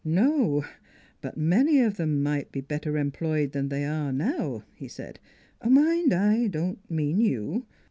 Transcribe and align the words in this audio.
"No; 0.03 0.65
but 1.21 1.37
many 1.37 1.79
of 1.79 1.97
them 1.97 2.23
might 2.23 2.51
be 2.51 2.59
better 2.59 2.97
em 2.97 3.11
ployed 3.11 3.51
than 3.51 3.69
they 3.69 3.85
are 3.85 4.11
now," 4.11 4.63
he 4.73 4.87
said." 4.87 5.19
Mind, 5.63 6.11
I 6.11 6.47
don't 6.47 6.79
mean 6.89 7.19
you. 7.21 7.67